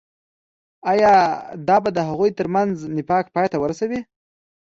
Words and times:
آيا 0.91 1.13
دا 1.67 1.77
به 1.83 1.89
د 1.93 1.99
هغوي 2.09 2.31
تر 2.39 2.47
منځ 2.55 2.73
نفاق 2.97 3.25
پاي 3.35 3.47
ته 3.51 3.57
ورسوي. 3.63 3.99